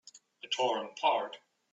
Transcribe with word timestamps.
I 0.43 0.47
tore 0.49 0.79
him 0.79 0.87
apart! 0.97 1.37